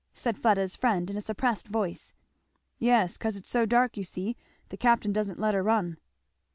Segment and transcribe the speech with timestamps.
[0.15, 2.15] said Fleda's friend in a suppressed voice.
[2.79, 4.35] "Yes, 'cause it's so dark, you see;
[4.69, 5.97] the Captain dursn't let her run."